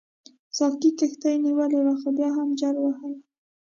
ساقي 0.57 0.89
کښتۍ 0.99 1.35
نیولې 1.45 1.79
وه 1.85 1.93
خو 1.99 2.09
بیا 2.17 2.29
هم 2.37 2.49
جل 2.59 2.75
وهله. 2.81 3.17